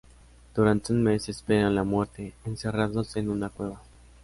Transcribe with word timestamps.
Durante 0.55 0.93
un 0.93 1.03
mes 1.03 1.29
esperan 1.29 1.75
la 1.75 1.83
muerte, 1.83 2.33
encerrados 2.45 3.15
en 3.17 3.29
una 3.29 3.49
cueva. 3.49 3.79